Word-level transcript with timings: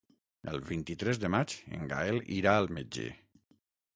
El 0.51 0.55
vint-i-tres 0.69 1.19
de 1.25 1.29
maig 1.35 1.53
en 1.77 1.85
Gaël 1.93 2.19
irà 2.39 2.57
al 2.63 2.69
metge. 2.79 3.09